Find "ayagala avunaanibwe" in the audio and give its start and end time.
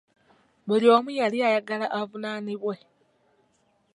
1.47-2.75